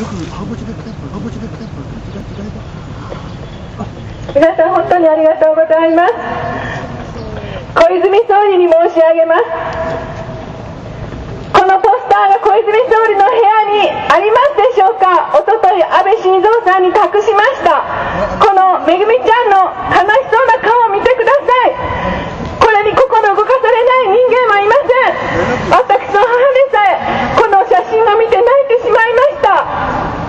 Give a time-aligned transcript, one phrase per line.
[0.00, 0.08] 皆
[4.56, 6.14] さん本当にありがとうございます。
[7.74, 9.42] 小泉総理に申し上げます。
[11.52, 15.36] このポスターが小泉総理の部屋にありますでしょうか？
[15.36, 17.39] おととい安倍晋三さんに託しま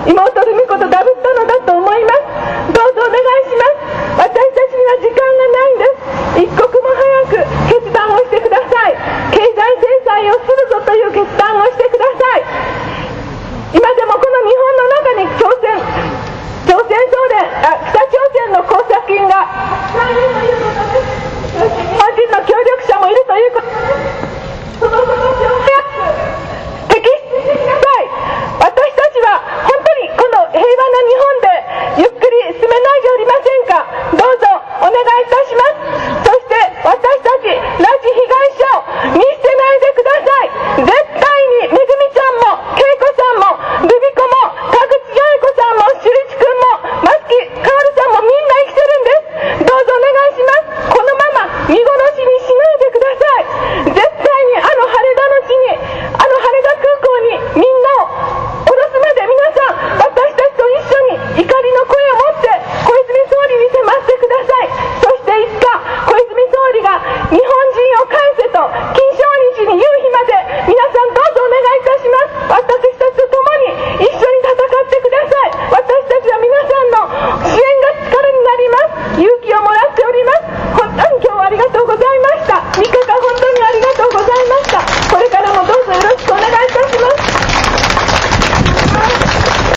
[0.06, 0.61] 妹の